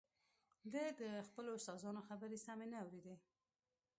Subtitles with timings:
[0.73, 3.15] ده د خپلو استادانو خبرې سمې نه اورېدې